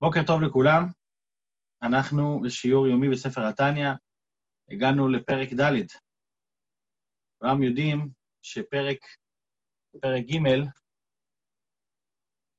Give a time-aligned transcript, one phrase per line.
[0.00, 0.82] בוקר טוב לכולם.
[1.82, 3.88] אנחנו בשיעור יומי בספר התניא,
[4.70, 5.86] הגענו לפרק ד'.
[7.38, 8.10] כולם יודעים
[8.42, 8.98] שפרק
[10.00, 10.38] פרק ג',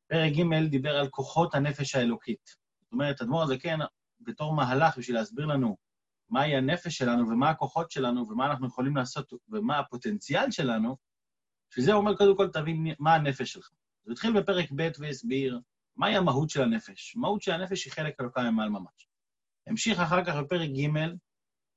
[0.08, 2.56] פרק ג' דיבר על כוחות הנפש האלוקית.
[2.82, 3.80] זאת אומרת, אדמו"ר הזקן,
[4.20, 5.78] בתור מהלך בשביל להסביר לנו
[6.30, 10.98] מהי הנפש שלנו ומה הכוחות שלנו ומה אנחנו יכולים לעשות ומה הפוטנציאל שלנו,
[11.70, 13.70] בשביל זה הוא אומר, קודם כל, תבין מה הנפש שלך.
[14.04, 15.60] הוא התחיל בפרק ב' והסביר
[15.98, 17.16] מהי המהות של הנפש?
[17.16, 19.10] המהות של הנפש היא חלק אלוקה ממעל ממש.
[19.68, 21.16] המשיך אחר כך בפרק ג',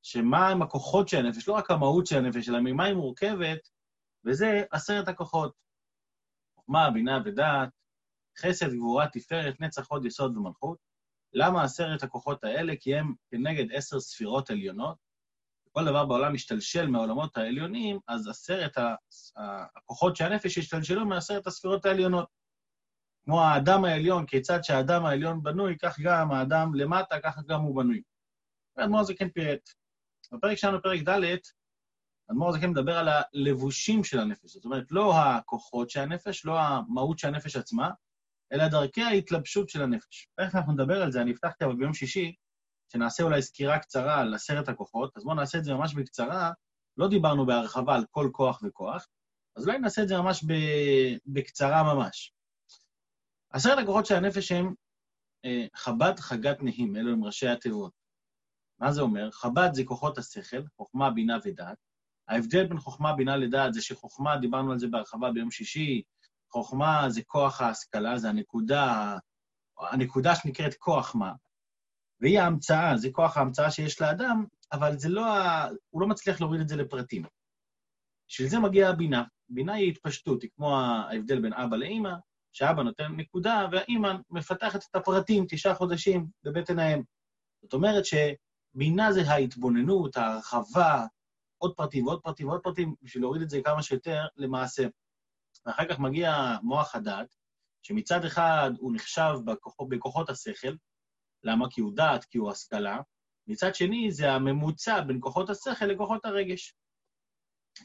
[0.03, 3.69] שמה הם הכוחות של הנפש, לא רק המהות של הנפש, אלא ממה היא מורכבת,
[4.25, 5.53] וזה עשרת הכוחות.
[6.55, 7.69] חוכמה, בינה ודעת,
[8.39, 10.79] חסד, גבורה, תפארת, נצח, הוד, יסוד ומלכות.
[11.33, 12.73] למה עשרת הכוחות האלה?
[12.81, 14.97] כי הם כנגד עשר ספירות עליונות.
[15.73, 18.73] כל דבר בעולם משתלשל מהעולמות העליונים, אז עשרת
[19.77, 22.40] הכוחות של הנפש השתלשלו מעשרת הספירות העליונות.
[23.25, 28.03] כמו האדם העליון, כיצד שהאדם העליון בנוי, כך גם האדם למטה, ככה גם הוא בנוי.
[28.77, 29.71] ואדמו"ר זקן פירט.
[30.33, 31.39] בפרק שלנו, פרק ד',
[32.31, 34.51] אדמו"ר זקן מדבר על הלבושים של הנפש.
[34.51, 37.91] זאת אומרת, לא הכוחות של הנפש, לא המהות של הנפש עצמה,
[38.53, 40.29] אלא דרכי ההתלבשות של הנפש.
[40.37, 42.35] תכף אנחנו נדבר על זה, אני הבטחתי אבל ביום שישי,
[42.93, 46.53] שנעשה אולי סקירה קצרה על עשרת הכוחות, אז בואו נעשה את זה ממש בקצרה.
[46.97, 49.07] לא דיברנו בהרחבה על כל כוח וכוח,
[49.57, 50.45] אז אולי נעשה את זה ממש
[51.27, 52.33] בקצרה ממש.
[53.53, 54.75] עשרת הכוחות של הנפש הם
[55.45, 57.93] אה, חב"ד חגת נהים, אלו הם ראשי התיבות.
[58.79, 59.31] מה זה אומר?
[59.31, 61.77] חב"ד זה כוחות השכל, חוכמה, בינה ודעת.
[62.29, 66.03] ההבדל בין חוכמה, בינה לדעת זה שחוכמה, דיברנו על זה בהרחבה ביום שישי,
[66.53, 69.17] חוכמה זה כוח ההשכלה, זה הנקודה,
[69.79, 71.33] הנקודה שנקראת כוח מה.
[72.21, 75.69] והיא ההמצאה, זה כוח ההמצאה שיש לאדם, אבל זה לא ה...
[75.91, 77.23] הוא לא מצליח להוריד את זה לפרטים.
[78.29, 79.25] בשביל זה מגיעה הבינה.
[79.49, 82.13] בינה היא התפשטות, היא כמו ההבדל בין אבא לאימא,
[82.53, 87.03] שאבא נותן נקודה, והאימא מפתחת את הפרטים תשעה חודשים בבטן האם.
[87.63, 91.07] זאת אומרת שבינה זה ההתבוננות, ההרחבה,
[91.59, 94.87] עוד פרטים ועוד פרטים ועוד פרטים, בשביל להוריד את זה כמה שיותר למעשה.
[95.67, 97.35] ואחר כך מגיע מוח הדעת,
[97.83, 100.75] שמצד אחד הוא נחשב בכוחות, בכוחות השכל,
[101.45, 101.71] למה?
[101.71, 103.01] כי הוא דעת, כי הוא השכלה,
[103.47, 106.75] מצד שני זה הממוצע בין כוחות השכל לכוחות הרגש.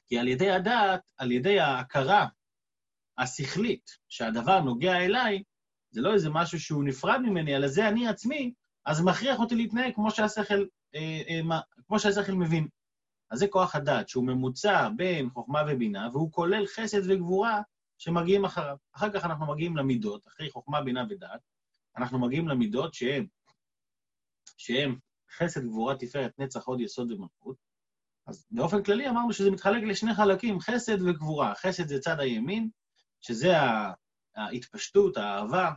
[0.07, 2.27] כי על ידי הדעת, על ידי ההכרה
[3.17, 5.43] השכלית, שהדבר נוגע אליי,
[5.91, 8.53] זה לא איזה משהו שהוא נפרד ממני, אלא זה אני עצמי,
[8.85, 10.65] אז מכריח אותי להתנהג כמו שהשכל,
[10.95, 12.67] אה, אה, כמו שהשכל מבין.
[13.31, 17.61] אז זה כוח הדעת, שהוא ממוצע בין חוכמה ובינה, והוא כולל חסד וגבורה
[17.97, 18.77] שמגיעים אחריו.
[18.95, 21.41] אחר כך אנחנו מגיעים למידות, אחרי חוכמה, בינה ודעת,
[21.97, 23.27] אנחנו מגיעים למידות שהן,
[24.57, 24.95] שהן
[25.37, 27.55] חסד, גבורה, תפארת, נצח, הוד, יסוד ומלכות.
[28.27, 31.55] אז באופן כללי אמרנו שזה מתחלק לשני חלקים, חסד וגבורה.
[31.55, 32.69] חסד זה צד הימין,
[33.27, 33.53] שזה
[34.35, 35.71] ההתפשטות, האהבה,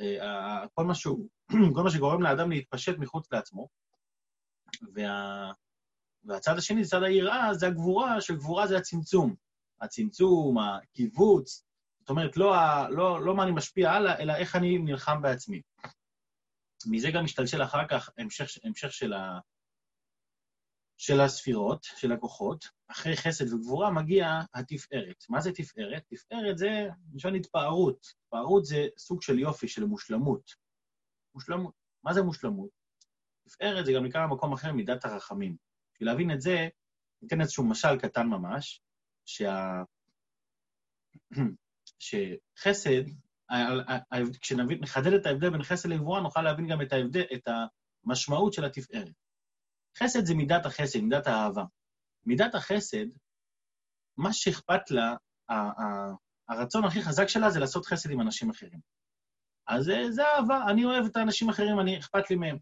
[0.00, 1.28] אה, כל מה, שהוא,
[1.74, 3.68] כל מה שגורם לאדם להתפשט מחוץ לעצמו.
[4.94, 5.52] וה,
[6.24, 9.34] והצד השני, צד היראה, זה הגבורה, שגבורה זה הצמצום.
[9.80, 11.64] הצמצום, הקיבוץ,
[12.00, 12.54] זאת אומרת, לא,
[12.90, 15.62] לא, לא מה אני משפיע הלאה, אלא איך אני נלחם בעצמי.
[16.86, 19.38] מזה גם משתלשל אחר כך המשך, המשך של, ה,
[20.96, 25.24] של הספירות, של הכוחות, אחרי חסד וגבורה מגיע התפארת.
[25.28, 26.02] מה זה תפארת?
[26.08, 28.06] תפארת זה לשון התפארות.
[28.24, 30.50] התפארות זה סוג של יופי, של מושלמות.
[31.34, 31.74] מושלמות.
[32.04, 32.70] מה זה מושלמות?
[33.48, 35.56] תפארת זה גם נקרא במקום אחר מידת הרחמים.
[35.94, 36.68] בשביל להבין את זה,
[37.22, 38.80] ניתן איזשהו משל קטן ממש,
[39.24, 39.82] שה...
[41.98, 43.02] שחסד,
[44.40, 47.48] כשנחדד את ההבדל בין חסד לגבורה, נוכל להבין גם את, ההבדל, את
[48.04, 49.12] המשמעות של התפארת.
[49.98, 51.64] חסד זה מידת החסד, מידת האהבה.
[52.26, 53.06] מידת החסד,
[54.16, 55.14] מה שאכפת לה,
[56.48, 58.80] הרצון הכי חזק שלה זה לעשות חסד עם אנשים אחרים.
[59.66, 62.58] אז זה אהבה, אני אוהב את האנשים האחרים, אני אכפת לי מהם.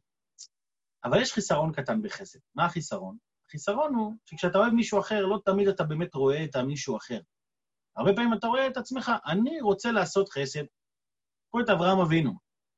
[1.05, 2.39] אבל יש חיסרון קטן בחסד.
[2.55, 3.17] מה החיסרון?
[3.47, 7.21] החיסרון הוא שכשאתה אוהב מישהו אחר, לא תמיד אתה באמת רואה את המישהו אחר.
[7.97, 10.65] הרבה פעמים אתה רואה את עצמך, אני רוצה לעשות חסד.
[11.49, 12.33] קחו את אברהם אבינו.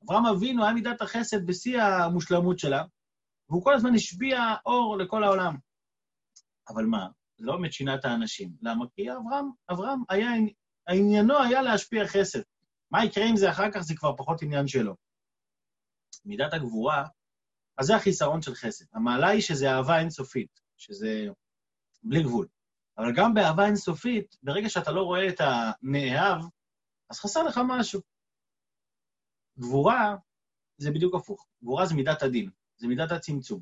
[0.05, 2.85] אברהם אבינו היה מידת החסד בשיא המושלמות שלה,
[3.49, 5.57] והוא כל הזמן השביע אור לכל העולם.
[6.69, 7.07] אבל מה?
[7.39, 8.53] לא באמת שינה את האנשים.
[8.63, 8.85] למה?
[8.95, 10.29] כי אברהם, אברהם היה,
[10.89, 12.41] עניינו היה להשפיע חסד.
[12.91, 14.95] מה יקרה עם זה אחר כך, זה כבר פחות עניין שלו.
[16.25, 17.07] מידת הגבורה,
[17.79, 18.85] אז זה החיסרון של חסד.
[18.93, 21.29] המעלה היא שזה אהבה אינסופית, שזה
[22.03, 22.49] בלי גבול.
[22.99, 26.43] אבל גם באהבה אינסופית, ברגע שאתה לא רואה את הנאהב,
[27.11, 28.01] אז חסר לך משהו.
[29.59, 30.17] גבורה
[30.77, 31.47] זה בדיוק הפוך.
[31.63, 32.51] גבורה זה מידת הדין.
[32.77, 33.61] זה מידת הצמצום.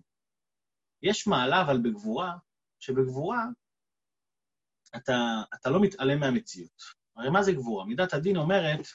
[1.03, 2.33] יש מעלה, אבל בגבורה,
[2.81, 3.45] שבגבורה
[4.97, 6.83] אתה, אתה לא מתעלם מהמציאות.
[7.17, 7.85] הרי מה זה גבורה?
[7.85, 8.87] מידת הדין אומרת,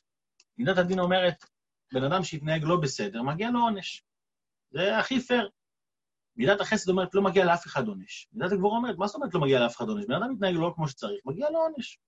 [0.57, 1.45] מידת הדין אומרת,
[1.93, 4.03] בן אדם שהתנהג לא בסדר, מגיע לו עונש.
[4.71, 5.49] זה הכי פייר.
[6.35, 8.27] מידת החסד אומרת, לא מגיע לאף אחד עונש.
[8.33, 10.05] מידת הגבורה אומרת, מה זאת אומרת לא מגיע לאף אחד עונש?
[10.05, 11.99] בן אדם מתנהג לא כמו שצריך, מגיע לו עונש.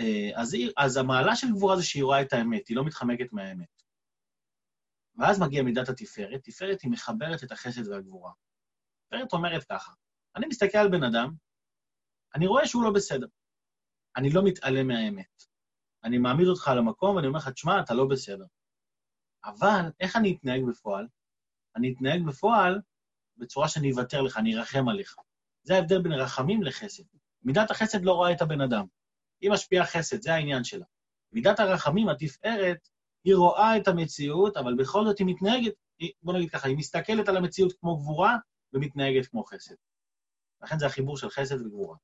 [0.00, 3.75] אה, אז, אז המעלה של גבורה זה שהיא רואה את האמת, היא לא מתחמקת מהאמת.
[5.18, 6.40] ואז מגיעה מידת התפארת.
[6.44, 8.32] תפארת היא מחברת את החסד והגבורה.
[9.06, 9.92] תפארת אומרת ככה,
[10.36, 11.34] אני מסתכל על בן אדם,
[12.34, 13.26] אני רואה שהוא לא בסדר.
[14.16, 15.44] אני לא מתעלם מהאמת.
[16.04, 18.44] אני מעמיד אותך על המקום ואני אומר לך, תשמע, אתה לא בסדר.
[19.44, 21.06] אבל איך אני אתנהג בפועל?
[21.76, 22.80] אני אתנהג בפועל
[23.36, 25.16] בצורה שאני אוותר לך, אני ארחם עליך.
[25.62, 27.02] זה ההבדל בין רחמים לחסד.
[27.42, 28.86] מידת החסד לא רואה את הבן אדם.
[29.40, 30.84] היא משפיעה חסד, זה העניין שלה.
[31.32, 32.88] מידת הרחמים, התפארת,
[33.26, 35.72] היא רואה את המציאות, אבל בכל זאת היא מתנהגת,
[36.22, 38.36] בוא נגיד ככה, היא מסתכלת על המציאות כמו גבורה
[38.72, 39.74] ומתנהגת כמו חסד.
[40.62, 41.96] לכן זה החיבור של חסד וגבורה.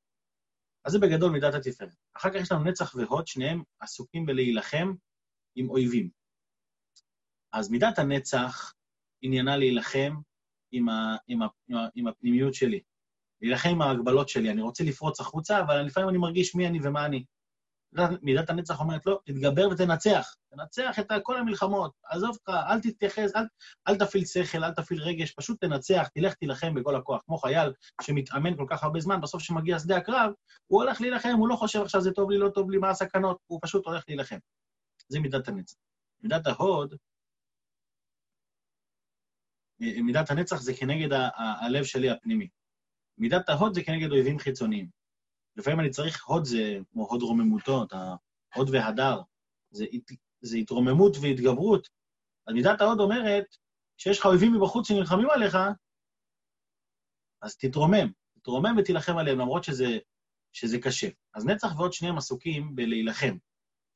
[0.85, 1.95] אז זה בגדול מידת התפארת.
[2.17, 4.93] אחר כך יש לנו נצח והוד, שניהם עסוקים בלהילחם
[5.55, 6.09] עם אויבים.
[7.53, 8.73] אז מידת הנצח
[9.21, 10.15] עניינה להילחם
[10.71, 12.81] עם, ה, עם, ה, עם, ה, עם הפנימיות שלי,
[13.41, 14.51] להילחם עם ההגבלות שלי.
[14.51, 17.25] אני רוצה לפרוץ החוצה, אבל לפעמים אני מרגיש מי אני ומה אני.
[18.21, 20.35] מידת הנצח אומרת, לא, תתגבר ותנצח.
[20.49, 21.91] תנצח את כל המלחמות.
[22.03, 23.43] עזוב אותך, אל תתייחס, אל,
[23.87, 27.21] אל תפעיל שכל, אל תפעיל רגש, פשוט תנצח, תלך תילחם בכל הכוח.
[27.25, 30.31] כמו חייל שמתאמן כל כך הרבה זמן, בסוף כשמגיע שדה הקרב,
[30.67, 33.37] הוא הולך להילחם, הוא לא חושב עכשיו זה טוב לי, לא טוב לי, מה הסכנות,
[33.47, 34.37] הוא פשוט הולך להילחם.
[35.07, 35.75] זה מידת הנצח.
[36.23, 36.95] מידת ההוד,
[39.79, 42.47] מידת הנצח זה כנגד הלב שלי הפנימי.
[43.17, 45.02] מידת ההוד זה כנגד אויבים חיצוניים.
[45.55, 47.85] לפעמים אני צריך הוד זה כמו הוד רוממותו,
[48.55, 49.21] הוד והדר.
[49.71, 49.85] זה,
[50.41, 51.89] זה התרוממות והתגברות.
[52.47, 53.45] אז מידת ההוד אומרת,
[53.97, 55.57] כשיש לך אויבים מבחוץ שנלחמים עליך,
[57.41, 58.11] אז תתרומם.
[58.39, 59.97] תתרומם ותילחם עליהם, למרות שזה,
[60.51, 61.07] שזה קשה.
[61.33, 63.37] אז נצח ועוד שניהם עסוקים בלהילחם.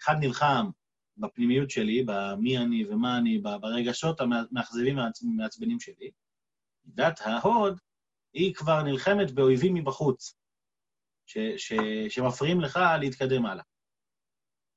[0.01, 0.69] אחד נלחם
[1.18, 6.12] בפנימיות שלי, במי אני ומה אני, ברגשות המאכזבים והמעצבנים שלי.
[6.86, 7.80] מידת ההוד,
[8.33, 10.36] היא כבר נלחמת באויבים מבחוץ.
[11.27, 11.74] ש, ש,
[12.09, 13.63] שמפריעים לך להתקדם הלאה.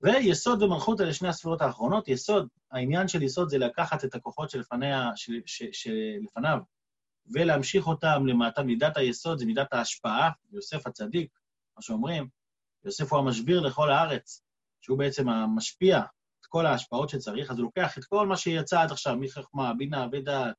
[0.02, 2.08] ויסוד ומלכות אלה שני הספירות האחרונות.
[2.08, 6.58] יסוד, העניין של יסוד זה לקחת את הכוחות שלפניה, של, ש, שלפניו
[7.32, 8.62] ולהמשיך אותם למטה.
[8.62, 11.30] מידת היסוד זה מידת ההשפעה, יוסף הצדיק,
[11.76, 12.28] מה שאומרים,
[12.84, 14.42] יוסף הוא המשביר לכל הארץ,
[14.80, 15.98] שהוא בעצם המשפיע
[16.40, 20.06] את כל ההשפעות שצריך, אז הוא לוקח את כל מה שיצא עד עכשיו, מחכמה, בינה
[20.12, 20.54] ודעת,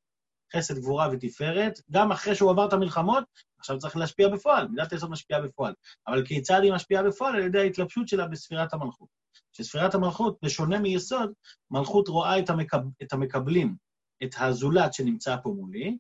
[0.56, 3.24] חסד, גבורה ותפארת, גם אחרי שהוא עבר את המלחמות,
[3.60, 5.74] עכשיו צריך להשפיע בפועל, מידת היסוד משפיעה בפועל.
[6.08, 7.36] אבל כיצד היא משפיעה בפועל?
[7.36, 9.08] על ידי ההתלבשות שלה בספירת המלכות.
[9.54, 11.32] שספירת המלכות, בשונה מיסוד,
[11.72, 12.78] מלכות רואה את, המקב...
[13.04, 13.76] את המקבלים,
[14.24, 15.98] את הזולת שנמצא פה מולי,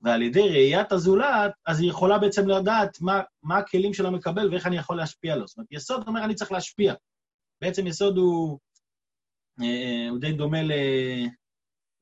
[0.00, 4.66] ועל ידי ראיית הזולת, אז היא יכולה בעצם לדעת מה, מה הכלים של המקבל ואיך
[4.66, 5.46] אני יכול להשפיע לו.
[5.46, 6.94] זאת אומרת, יסוד אומר, אני צריך להשפיע.
[7.60, 8.58] בעצם יסוד הוא,
[9.62, 10.72] אה, הוא די דומה ל...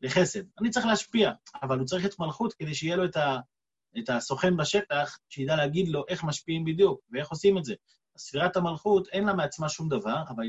[0.06, 0.42] לחסד.
[0.60, 1.32] אני צריך להשפיע,
[1.62, 3.38] אבל הוא צריך את מלכות כדי שיהיה לו את, ה,
[3.98, 7.74] את הסוכן בשטח, שידע להגיד לו איך משפיעים בדיוק ואיך עושים את זה.
[8.18, 10.44] ספירת המלכות, אין לה מעצמה שום דבר, אבל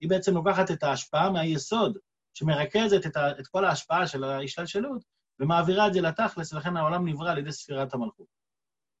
[0.00, 1.98] היא בעצם לוקחת את ההשפעה מהיסוד,
[2.34, 5.04] שמרכזת את, ה, את כל ההשפעה של ההשתלשלות,
[5.40, 8.26] ומעבירה את זה לתכלס, ולכן העולם נברא על ידי ספירת המלכות.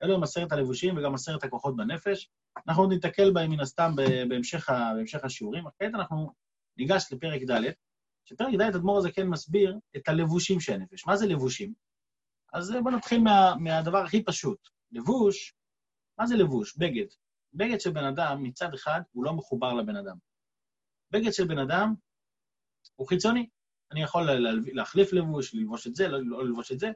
[0.02, 2.28] אלו הם עשרת הלבושים וגם עשרת הכוחות בנפש.
[2.68, 3.92] אנחנו עוד ניתקל בהם מן הסתם
[4.28, 5.64] בהמשך, בהמשך השיעורים.
[5.78, 6.32] כעת אנחנו
[6.76, 7.72] ניגש לפרק ד',
[8.26, 11.06] שפרק ד' אדמו"ר הזה כן מסביר את הלבושים של הנפש.
[11.06, 11.74] מה זה לבושים?
[12.52, 14.68] אז בואו נתחיל מה, מהדבר הכי פשוט.
[14.92, 15.54] לבוש,
[16.18, 16.76] מה זה לבוש?
[16.76, 17.06] בגד.
[17.54, 20.16] בגד של בן אדם, מצד אחד, הוא לא מחובר לבן אדם.
[21.10, 21.94] בגד של בן אדם
[22.96, 23.48] הוא חיצוני.
[23.92, 24.22] אני יכול
[24.72, 26.90] להחליף לבוש, ללבוש את זה, לא, לא ללבוש את זה.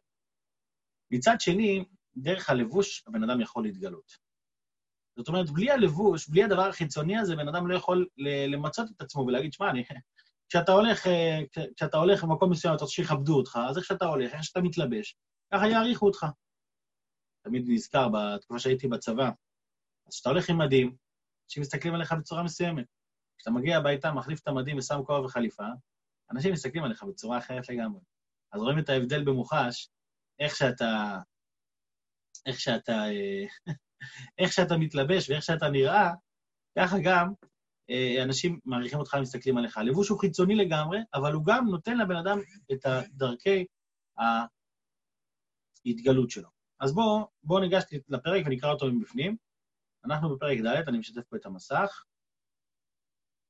[1.11, 1.85] מצד שני,
[2.17, 4.13] דרך הלבוש הבן אדם יכול להתגלות.
[5.17, 8.07] זאת אומרת, בלי הלבוש, בלי הדבר החיצוני הזה, בן אדם לא יכול
[8.53, 9.85] למצות את עצמו ולהגיד, שמע, אני...
[10.51, 11.41] כשאתה הולך, אה,
[11.77, 15.17] כשאתה הולך במקום מסוים, אתה רוצה שיכבדו אותך, אז איך שאתה הולך, איך שאתה מתלבש,
[15.53, 16.27] ככה יעריכו אותך.
[17.45, 19.31] תמיד נזכר בתקופה שהייתי בצבא,
[20.07, 20.97] אז כשאתה הולך עם מדים,
[21.47, 22.87] אנשים מסתכלים עליך בצורה מסוימת.
[23.39, 25.67] כשאתה מגיע הביתה, מחליף את המדים ושם כובע וחליפה,
[26.31, 28.01] אנשים מסתכלים עליך בצורה אחרת לגמרי.
[28.53, 29.89] אז רואים את ההבדל במוחש,
[30.39, 31.19] איך שאתה...
[32.47, 32.93] איך שאתה...
[32.93, 33.45] אה,
[34.39, 36.11] איך שאתה מתלבש ואיך שאתה נראה,
[36.79, 37.33] ככה גם
[38.25, 39.79] אנשים מעריכים אותך ומסתכלים עליך.
[39.79, 42.39] הלבוש הוא חיצוני לגמרי, אבל הוא גם נותן לבן אדם
[42.73, 43.67] את דרכי
[45.87, 46.49] ההתגלות שלו.
[46.81, 49.37] אז בואו בוא ניגש לפרק ונקרא אותו מבפנים.
[50.05, 52.05] אנחנו בפרק ד', אני משתף פה את המסך.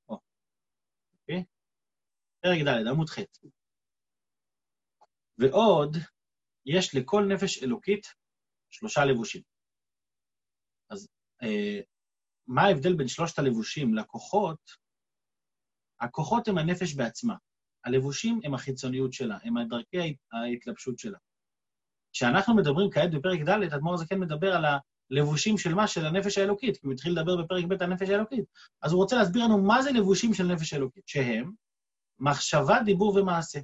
[0.08, 1.44] אוקיי?
[2.40, 3.18] פרק ד', עמוד ח'.
[5.38, 5.96] ועוד,
[6.66, 8.06] יש לכל נפש אלוקית
[8.70, 9.42] שלושה לבושים.
[10.90, 11.08] אז
[11.42, 11.80] אה,
[12.50, 14.58] מה ההבדל בין שלושת הלבושים לכוחות?
[16.00, 17.34] הכוחות הם הנפש בעצמה.
[17.84, 21.18] הלבושים הם החיצוניות שלה, הם דרכי ההתלבשות שלה.
[22.12, 24.64] כשאנחנו מדברים כעת בפרק ד', אדמו"ר הזקן מדבר על
[25.10, 25.86] הלבושים של מה?
[25.88, 28.44] של הנפש האלוקית, כי הוא התחיל לדבר בפרק ב' על הנפש האלוקית.
[28.82, 31.52] אז הוא רוצה להסביר לנו מה זה לבושים של נפש האלוקית, שהם
[32.18, 33.60] מחשבה, דיבור ומעשה.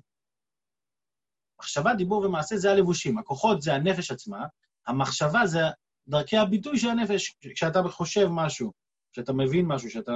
[1.61, 3.19] מחשבה, דיבור ומעשה זה הלבושים.
[3.19, 4.47] הכוחות זה הנפש עצמה,
[4.87, 5.61] המחשבה זה
[6.09, 7.37] דרכי הביטוי של הנפש.
[7.55, 8.73] כשאתה חושב משהו,
[9.13, 10.13] כשאתה מבין משהו, כשאתה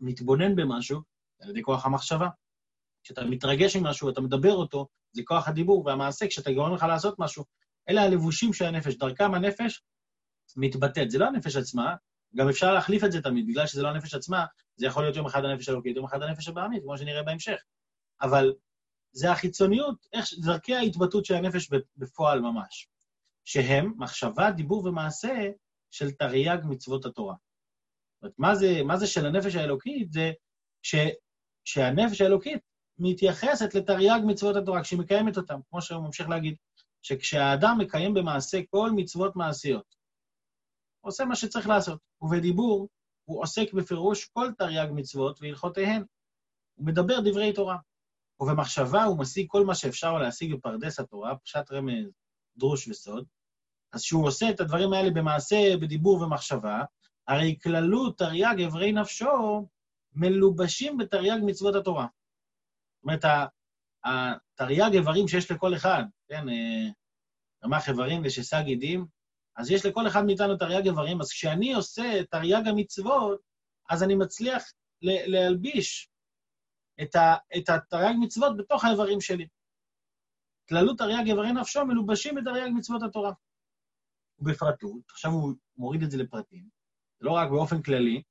[0.00, 1.00] מתבונן במשהו,
[1.38, 2.28] זה על ידי כוח המחשבה.
[3.04, 7.18] כשאתה מתרגש עם משהו, אתה מדבר אותו, זה כוח הדיבור והמעשה, כשאתה גורם לך לעשות
[7.18, 7.44] משהו,
[7.88, 9.82] אלה הלבושים של הנפש, דרכם הנפש
[10.56, 11.10] מתבטאת.
[11.10, 11.94] זה לא הנפש עצמה,
[12.36, 14.44] גם אפשר להחליף את זה תמיד, בגלל שזה לא הנפש עצמה,
[14.76, 17.62] זה יכול להיות יום אחד הנפש האלוקית, יום אחד הנפש הבעמית, כמו שנראה בהמשך.
[18.22, 18.54] אבל
[19.12, 22.88] זה החיצוניות, איך, דרכי ההתבטאות של הנפש בפועל ממש,
[23.48, 25.50] שהם מחשבה, דיבור ומעשה
[25.90, 27.34] של תרי"ג מצוות התורה.
[27.34, 30.12] זאת אומרת, מה זה, מה זה של הנפש האלוקית?
[30.12, 30.32] זה
[30.82, 30.94] ש,
[31.64, 32.60] שהנפש האלוקית
[32.98, 36.56] מתייחסת לתרי"ג מצוות התורה, כשהיא מקיימת אותן, כמו שהוא ממשיך להגיד,
[37.02, 39.94] שכשהאדם מקיים במעשה כל מצוות מעשיות,
[41.00, 42.88] הוא עושה מה שצריך לעשות, ובדיבור
[43.24, 46.04] הוא עוסק בפירוש כל תרי"ג מצוות והלכותיהן.
[46.74, 47.76] הוא מדבר דברי תורה.
[48.40, 52.12] ובמחשבה הוא משיג כל מה שאפשר להשיג בפרדס התורה, פשט רמז,
[52.56, 53.26] דרוש וסוד.
[53.92, 56.82] אז כשהוא עושה את הדברים האלה במעשה, בדיבור ומחשבה,
[57.28, 59.66] הרי כללות תרי"ג אברי נפשו
[60.12, 62.06] מלובשים בתרי"ג מצוות התורה.
[62.96, 63.24] זאת אומרת,
[64.04, 66.88] התרי"ג איברים שיש לכל אחד, כן, אה,
[67.64, 69.06] רמ"ח איברים ושסה גידים,
[69.56, 73.40] אז יש לכל אחד מאיתנו תרי"ג איברים, אז כשאני עושה תרי"ג המצוות,
[73.90, 76.10] אז אני מצליח להלביש
[77.02, 77.16] את,
[77.56, 79.46] את התרי"ג מצוות בתוך האיברים שלי.
[80.68, 83.32] כללות תרי"ג איברי נפשו מלובשים בתרי"ג מצוות התורה.
[84.38, 86.68] ובפרטות, עכשיו הוא מוריד את זה לפרטים,
[87.20, 88.22] לא רק באופן כללי,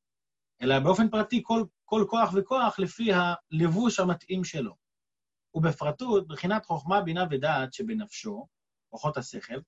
[0.62, 4.76] אלא באופן פרטי כל, כל כוח וכוח לפי הלבוש המתאים שלו.
[5.54, 8.48] ובפרטות, בחינת חוכמה, בינה ודעת שבנפשו,
[8.90, 9.60] כוחות השכל,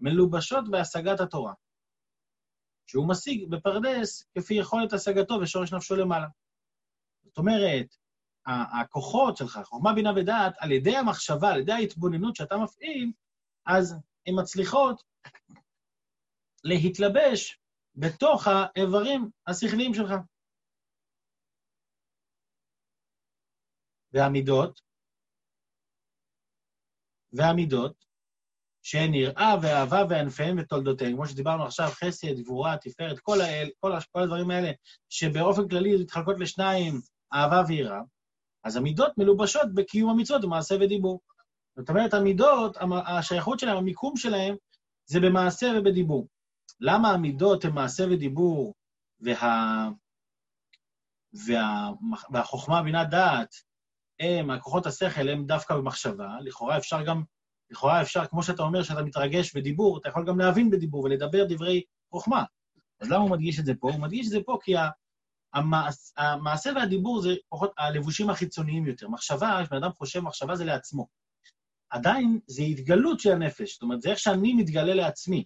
[0.00, 1.52] מלובשות בהשגת התורה,
[2.86, 6.26] שהוא משיג בפרדס כפי יכולת השגתו ושורש נפשו למעלה.
[7.24, 7.86] זאת אומרת,
[8.80, 13.12] הכוחות שלך, חוכמה, בינה ודעת, על ידי המחשבה, על ידי ההתבוננות שאתה מפעיל,
[13.66, 15.02] אז הן מצליחות
[16.64, 17.58] להתלבש
[17.94, 20.12] בתוך האיברים השכליים שלך.
[24.12, 24.80] והמידות,
[27.32, 28.04] והמידות,
[28.82, 34.22] שהן יראה ואהבה וענפיהם ותולדותיהם, כמו שדיברנו עכשיו, חסד, גבורה, תפארת, כל, האל, כל, כל
[34.22, 34.70] הדברים האלה,
[35.08, 37.00] שבאופן כללי מתחלקות לשניים,
[37.32, 38.00] אהבה ויראה,
[38.64, 41.20] אז המידות מלובשות בקיום המצוות במעשה ודיבור.
[41.76, 44.56] זאת אומרת, המידות, השייכות שלהם, המיקום שלהם,
[45.06, 46.28] זה במעשה ובדיבור.
[46.80, 48.74] למה המידות הן מעשה ודיבור,
[49.20, 49.88] וה...
[51.46, 51.90] וה...
[52.30, 53.54] והחוכמה, בינת דעת,
[54.20, 57.22] הם, הכוחות השכל, הם דווקא במחשבה, לכאורה אפשר גם,
[57.70, 61.82] לכאורה אפשר, כמו שאתה אומר, שאתה מתרגש בדיבור, אתה יכול גם להבין בדיבור ולדבר דברי
[62.10, 62.44] חוכמה.
[63.00, 63.90] אז למה הוא מדגיש את זה פה?
[63.90, 64.74] הוא מדגיש את זה פה כי
[65.54, 69.08] המעש, המעשה והדיבור זה פחות הלבושים החיצוניים יותר.
[69.08, 71.06] מחשבה, כשבן אדם חושב מחשבה זה לעצמו.
[71.90, 75.44] עדיין זה התגלות של הנפש, זאת אומרת, זה איך שאני מתגלה לעצמי.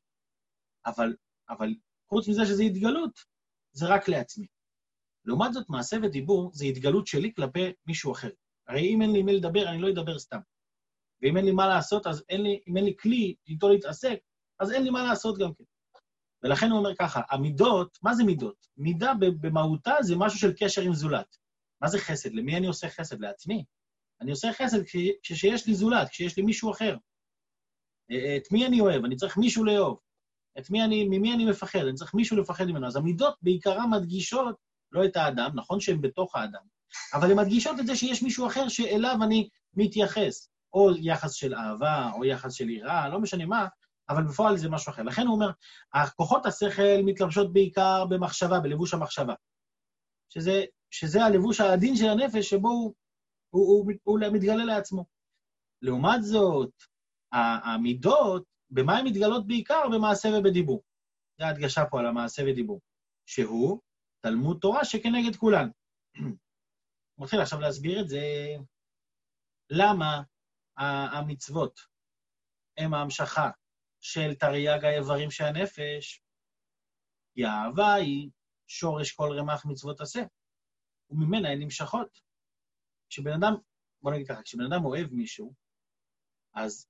[0.87, 1.17] אבל,
[1.51, 1.75] אבל
[2.09, 3.21] חוץ מזה שזה התגלות,
[3.73, 4.47] זה רק לעצמי.
[5.25, 8.31] לעומת זאת, מעשה ודיבור זה התגלות שלי כלפי מישהו אחר.
[8.69, 10.41] הרי אם אין לי מי לדבר, אני לא אדבר סתם.
[11.23, 14.19] ואם אין לי מה לעשות, אז אין לי, אם אין לי כלי איתו להתעסק,
[14.61, 15.65] אז אין לי מה לעשות גם כן.
[16.43, 18.67] ולכן הוא אומר ככה, המידות, מה זה מידות?
[18.77, 21.37] מידה במהותה זה משהו של קשר עם זולת.
[21.81, 22.33] מה זה חסד?
[22.33, 23.21] למי אני עושה חסד?
[23.21, 23.65] לעצמי.
[24.21, 24.79] אני עושה חסד
[25.23, 26.97] כשיש לי זולת, כשיש לי מישהו אחר.
[28.11, 29.05] אה, את מי אני אוהב?
[29.05, 29.99] אני צריך מישהו לאהוב.
[30.59, 31.78] את מי אני, ממי אני מפחד?
[31.78, 32.87] אני צריך מישהו לפחד ממנו.
[32.87, 34.56] אז המידות בעיקרן מדגישות
[34.92, 36.61] לא את האדם, נכון שהן בתוך האדם,
[37.14, 40.52] אבל הן מדגישות את זה שיש מישהו אחר שאליו אני מתייחס.
[40.75, 43.66] או יחס של אהבה, או יחס של יראה, לא משנה מה,
[44.09, 45.02] אבל בפועל זה משהו אחר.
[45.02, 45.50] לכן הוא אומר,
[46.16, 49.35] כוחות השכל מתלבשות בעיקר במחשבה, בלבוש המחשבה.
[50.28, 52.94] שזה, שזה הלבוש העדין של הנפש שבו הוא,
[53.50, 55.04] הוא, הוא, הוא, מתגלה לעצמו.
[55.82, 56.71] לעומת זאת,
[57.64, 58.44] המידות,
[58.75, 59.83] במה הן מתגלות בעיקר?
[59.93, 60.83] במעשה ובדיבור.
[61.38, 62.81] זו ההדגשה פה על המעשה ודיבור.
[63.26, 63.81] שהוא
[64.21, 65.69] תלמוד תורה שכנגד כולן.
[67.19, 68.21] מתחיל עכשיו להסביר את זה.
[69.71, 70.23] למה
[70.76, 71.81] המצוות
[72.76, 73.50] הם ההמשכה
[74.00, 76.23] של תרי"ג האיברים של הנפש,
[77.35, 78.31] כי האהבה היא
[78.67, 80.23] שורש כל רמ"ח מצוות עשה,
[81.11, 82.21] וממנה הן נמשכות.
[83.11, 83.52] כשבן אדם,
[84.02, 85.55] בוא נגיד ככה, כשבן אדם אוהב מישהו,
[86.55, 86.87] אז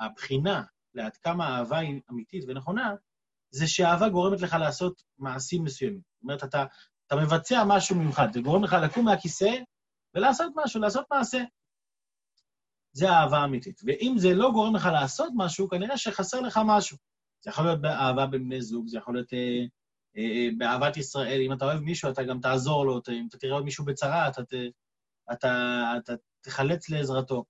[0.00, 0.62] הבחינה
[0.94, 2.94] לעד כמה האהבה היא אמיתית ונכונה,
[3.50, 6.00] זה שהאהבה גורמת לך לעשות מעשים מסוימים.
[6.14, 6.64] זאת אומרת, אתה,
[7.06, 9.50] אתה מבצע משהו מיוחד, זה גורם לך לקום מהכיסא
[10.14, 11.38] ולעשות משהו, לעשות מעשה.
[12.92, 13.80] זה אהבה אמיתית.
[13.84, 16.96] ואם זה לא גורם לך לעשות משהו, כנראה שחסר לך משהו.
[17.44, 19.64] זה יכול להיות באהבה בין בני זוג, זה יכול להיות אה,
[20.16, 21.40] אה, באהבת ישראל.
[21.40, 24.42] אם אתה אוהב מישהו, אתה גם תעזור לו, אם אתה תראה עוד מישהו בצרה, אתה,
[24.42, 24.56] אתה,
[25.32, 27.44] אתה, אתה תחלץ לעזרתו.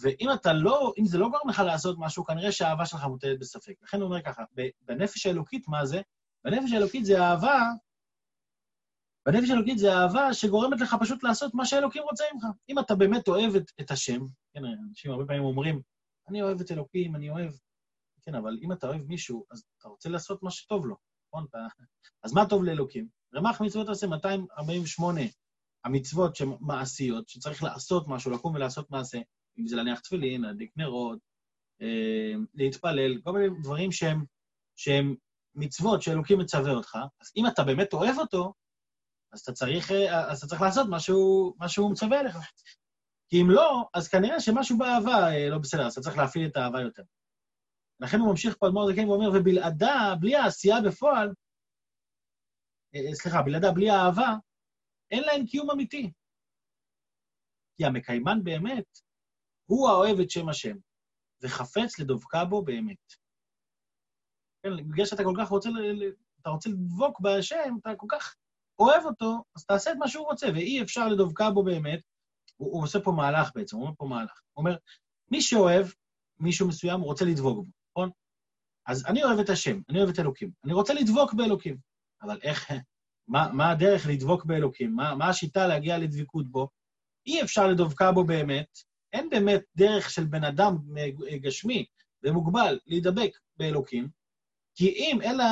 [0.00, 3.74] ואם אתה לא, אם זה לא גורם לך לעשות משהו, כנראה שהאהבה שלך מוטלת בספק.
[3.82, 4.44] לכן הוא אומר ככה,
[4.80, 6.00] בנפש האלוקית, מה זה?
[6.44, 7.58] בנפש האלוקית זה אהבה,
[9.26, 12.44] בנפש האלוקית זה אהבה שגורמת לך פשוט לעשות מה שהאלוקים רוצה ממך.
[12.68, 14.20] אם אתה באמת אוהב את, את השם,
[14.54, 15.82] כן, אנשים הרבה פעמים אומרים,
[16.28, 17.52] אני אוהב את אלוקים, אני אוהב...
[18.22, 20.96] כן, אבל אם אתה אוהב מישהו, אז אתה רוצה לעשות מה שטוב לו,
[21.28, 21.46] נכון?
[21.50, 21.58] אתה...
[22.22, 23.08] אז מה טוב לאלוקים?
[23.34, 25.20] רמ"ח מצוות עושה 248
[25.84, 29.18] המצוות שמעשיות, שצריך לעשות משהו, לקום ולעשות מעשה,
[29.58, 31.18] אם זה להניח תפילין, להדליק נרות,
[31.82, 34.24] אה, להתפלל, כל מיני דברים שהם,
[34.76, 35.14] שהם
[35.54, 38.54] מצוות שאלוקים מצווה אותך, אז אם אתה באמת אוהב אותו,
[39.32, 40.86] אז אתה צריך, אה, אז אתה צריך לעשות
[41.58, 42.36] מה שהוא, מצווה עליך.
[43.28, 46.56] כי אם לא, אז כנראה שמשהו באהבה אה, לא בסדר, אז אתה צריך להפעיל את
[46.56, 47.02] האהבה יותר.
[48.00, 51.34] לכן הוא ממשיך פה, אדמו"ר זקן ואומר, ובלעדה, בלי העשייה בפועל,
[53.12, 54.34] סליחה, בלעדה, בלי האהבה,
[55.10, 56.12] אין להם קיום אמיתי.
[57.76, 58.98] כי המקיימן באמת
[59.66, 60.76] הוא האוהב את שם השם,
[61.42, 63.12] וחפץ לדבקה בו באמת.
[64.62, 65.68] כן, בגלל שאתה כל כך רוצה,
[66.40, 68.36] אתה רוצה לדבוק בהשם, אתה כל כך
[68.78, 72.00] אוהב אותו, אז תעשה את מה שהוא רוצה, ואי אפשר לדבקה בו באמת.
[72.56, 74.40] הוא, הוא עושה פה מהלך בעצם, הוא אומר פה מהלך.
[74.52, 74.76] הוא אומר,
[75.30, 75.86] מי שאוהב
[76.40, 78.10] מישהו מסוים, הוא רוצה לדבוק בו, נכון?
[78.86, 80.50] אז אני אוהב את השם, אני אוהב את אלוקים.
[80.64, 81.76] אני רוצה לדבוק באלוקים.
[82.22, 82.70] אבל איך,
[83.28, 84.96] מה, מה הדרך לדבוק באלוקים?
[84.96, 86.68] מה, מה השיטה להגיע לדבקות בו?
[87.26, 88.78] אי אפשר לדבקה בו באמת,
[89.12, 90.76] אין באמת דרך של בן אדם
[91.40, 91.84] גשמי
[92.22, 94.08] ומוגבל להידבק באלוקים,
[94.74, 95.44] כי אם, אלא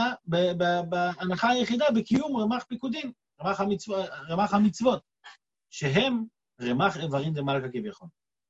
[0.88, 3.94] בהנחה היחידה בקיום רמ"ח פיקודים, רמ"ח, המצו,
[4.28, 5.02] רמ"ח המצוות,
[5.70, 6.24] שהם
[6.60, 8.08] רמ"ח איברים דמלכה כביכול.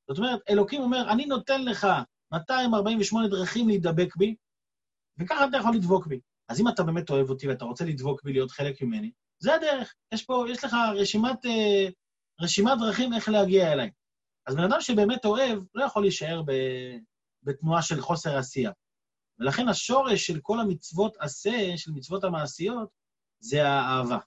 [0.08, 1.86] זאת אומרת, אלוקים אומר, אני נותן לך
[2.32, 4.36] 248 דרכים להידבק בי,
[5.18, 6.20] וככה אתה יכול לדבוק בי.
[6.48, 9.94] אז אם אתה באמת אוהב אותי ואתה רוצה לדבוק בי, להיות חלק ממני, זה הדרך.
[10.14, 11.88] יש פה, יש לך רשימת, אה,
[12.40, 13.90] רשימת דרכים איך להגיע אליי.
[14.50, 16.52] אז בן אדם שבאמת אוהב, לא יכול להישאר ב,
[17.42, 18.70] בתנועה של חוסר עשייה.
[19.38, 22.88] ולכן השורש של כל המצוות עשה, של מצוות המעשיות,
[23.38, 24.18] זה האהבה.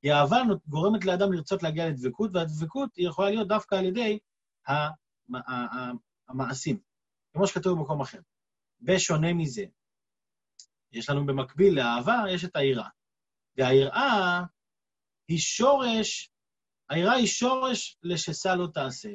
[0.00, 0.36] כי האהבה
[0.66, 4.18] גורמת לאדם לרצות להגיע לדבקות, והדבקות היא יכולה להיות דווקא על ידי
[6.28, 6.78] המעשים,
[7.32, 8.20] כמו שכתוב במקום אחר.
[8.80, 9.64] בשונה מזה,
[10.92, 12.88] יש לנו במקביל לאהבה, יש את היראה.
[13.56, 14.42] והיראה
[15.28, 16.30] היא שורש,
[16.88, 19.10] היראה היא שורש לשסה לא תעשה.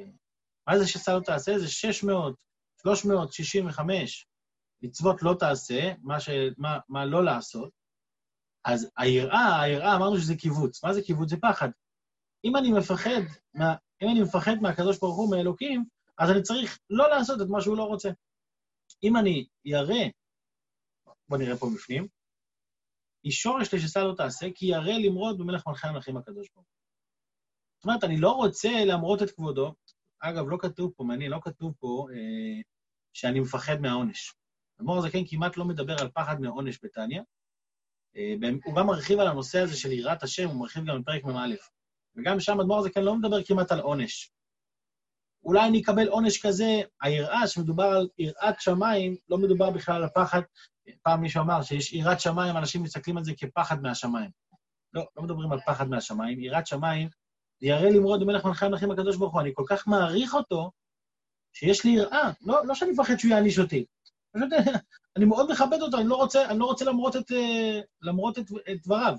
[0.67, 1.59] מה זה שסה לא תעשה?
[1.59, 2.35] זה 600,
[2.81, 4.27] 365
[4.81, 6.29] מצוות לא תעשה, מה, ש...
[6.57, 7.69] מה, מה לא לעשות.
[8.65, 10.83] אז היראה, היראה, אמרנו שזה קיבוץ.
[10.83, 11.29] מה זה קיבוץ?
[11.29, 11.69] זה פחד.
[12.45, 13.21] אם אני מפחד,
[13.53, 13.75] מה...
[14.03, 15.85] אם אני מפחד מהקדוש ברוך הוא, מאלוקים,
[16.17, 18.09] אז אני צריך לא לעשות את מה שהוא לא רוצה.
[19.03, 20.03] אם אני ירא,
[21.29, 22.07] בואו נראה פה בפנים,
[23.23, 26.77] היא שורש לשסה לא תעשה, כי ירא למרוד במלך מלכי המלכים הקדוש ברוך הוא.
[27.77, 29.73] זאת אומרת, אני לא רוצה להמרות את כבודו.
[30.19, 32.61] אגב, לא כתוב פה, מעניין, לא כתוב פה אה,
[33.13, 34.33] שאני מפחד מהעונש.
[34.81, 37.21] אדמו"ר הזקן כמעט לא מדבר על פחד מעונש בתניא.
[38.15, 38.33] אה,
[38.65, 41.55] הוא גם מרחיב על הנושא הזה של יראת השם, הוא מרחיב גם בפרק מ"א.
[42.15, 44.31] וגם שם אדמו"ר הזקן לא מדבר כמעט על עונש.
[45.43, 50.41] אולי אני אקבל עונש כזה, היראה, שמדובר על יראת שמיים, לא מדובר בכלל על הפחד.
[51.01, 54.29] פעם מישהו אמר שיש יראת שמיים, אנשים מסתכלים על זה כפחד מהשמיים.
[54.93, 56.39] לא, לא מדברים על פחד מהשמיים.
[56.39, 57.09] יראת שמיים,
[57.61, 59.41] ירא למרוד במלך מלכי המלכים הקדוש ברוך הוא.
[59.41, 60.71] אני כל כך מעריך אותו,
[61.53, 62.31] שיש לי יראה.
[62.41, 63.85] לא, לא שאני מפחד שהוא יעניש אותי.
[64.33, 64.49] פשוט,
[65.17, 68.45] אני מאוד מכבד אותו, אני לא רוצה, אני לא רוצה למרות את, אה, למרות את,
[68.71, 69.15] את דבריו.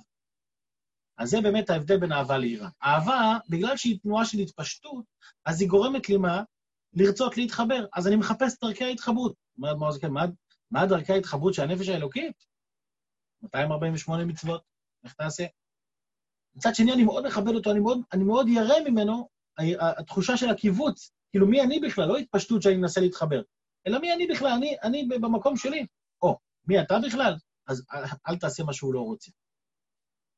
[1.18, 2.68] אז זה באמת ההבדל בין אהבה ליראה.
[2.83, 5.05] אהבה, בגלל שהיא תנועה של התפשטות,
[5.44, 6.42] אז היא גורמת לי מה?
[6.92, 7.87] לרצות להתחבר.
[7.94, 9.35] אז אני מחפש דרכי ההתחברות.
[9.57, 10.24] אומרת מרז, כן, מה,
[10.70, 12.44] מה דרכי ההתחברות של הנפש האלוקית?
[13.42, 14.62] 248 מצוות,
[15.05, 15.46] איך תעשה?
[16.59, 19.29] מצד שני, אני מאוד מכבד אותו, אני מאוד, אני מאוד ירא ממנו,
[19.81, 21.12] התחושה של הקיבוץ.
[21.31, 22.09] כאילו, מי אני בכלל?
[22.09, 23.42] לא התפשטות שאני מנסה להתחבר.
[23.87, 24.51] אלא מי אני בכלל?
[24.51, 25.87] אני, אני במקום שלי.
[26.23, 27.35] או, מי אתה בכלל?
[27.68, 27.85] אז
[28.29, 29.31] אל, תעשה מה שהוא לא רוצה.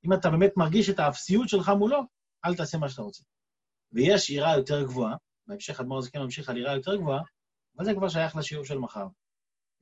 [0.05, 2.03] אם אתה באמת מרגיש את האפסיות שלך מולו,
[2.45, 3.23] אל תעשה מה שאתה רוצה.
[3.93, 7.23] ויש יראה יותר גבוהה, בהמשך אדמו"ר הזקן ממשיך על יראה יותר גבוהה,
[7.77, 9.07] אבל זה כבר שייך לשיעור של מחר.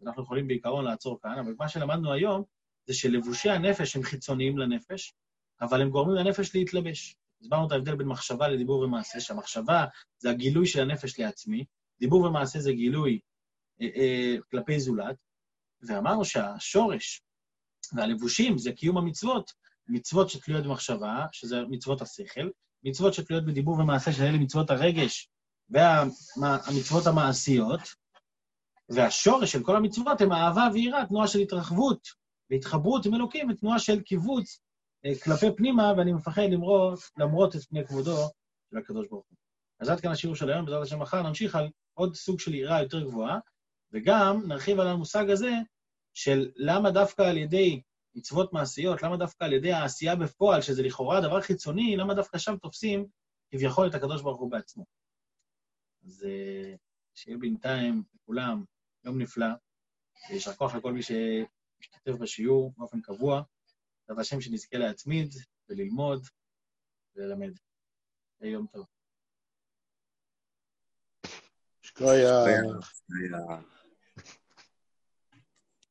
[0.07, 2.45] אנחנו יכולים בעיקרון לעצור כאן, אבל מה שלמדנו היום
[2.87, 5.15] זה שלבושי הנפש הם חיצוניים לנפש,
[5.61, 7.17] אבל הם גורמים לנפש להתלבש.
[7.43, 9.85] הסברנו את ההבדל בין מחשבה לדיבור ומעשה, שהמחשבה
[10.19, 11.65] זה הגילוי של הנפש לעצמי,
[12.01, 13.19] דיבור ומעשה זה גילוי
[13.81, 15.17] אה, אה, כלפי זולת,
[15.83, 17.23] ואמרנו שהשורש
[17.93, 19.53] והלבושים זה קיום המצוות,
[19.89, 22.49] מצוות שתלויות במחשבה, שזה מצוות השכל,
[22.85, 25.29] מצוות שתלויות בדיבור ומעשה, שאלה מצוות הרגש
[25.71, 27.81] והמצוות המעשיות,
[28.89, 32.09] והשורש של כל המצוות הם אהבה ויראה, תנועה של התרחבות
[32.51, 34.61] והתחברות עם אלוקים, ותנועה של קיבוץ
[35.25, 38.17] כלפי פנימה, ואני מפחד למרות, למרות את פני כבודו
[38.71, 39.37] של הקדוש ברוך הוא.
[39.81, 42.83] אז עד כאן השיעור של היום, בעזרת השם מחר נמשיך על עוד סוג של יראה
[42.83, 43.39] יותר גבוהה,
[43.93, 45.51] וגם נרחיב על המושג הזה
[46.15, 47.81] של למה דווקא על ידי
[48.15, 52.57] מצוות מעשיות, למה דווקא על ידי העשייה בפועל, שזה לכאורה דבר חיצוני, למה דווקא שם
[52.57, 53.07] תופסים
[53.51, 54.85] כביכול את הקדוש ברוך הוא בעצמו.
[56.05, 56.75] אז אה,
[57.15, 58.65] שיהיה בינתיים לכולם
[59.05, 59.47] יום נפלא,
[60.31, 63.43] ויישר כוח לכל מי שמשתתף בשיעור באופן קבוע,
[64.09, 65.35] בעזרת השם שנזכה להצמיד
[65.69, 66.27] וללמוד
[67.17, 67.53] וללמד.
[68.41, 68.87] יום טוב.
[71.83, 72.93] שכוייח.